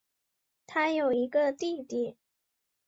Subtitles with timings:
[0.65, 2.17] 她有一个弟弟。